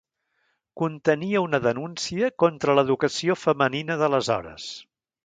Contenia 0.81 1.43
una 1.47 1.59
denúncia 1.65 2.29
contra 2.45 2.75
l'educació 2.79 3.37
femenina 3.43 3.99
d'aleshores. 4.01 4.67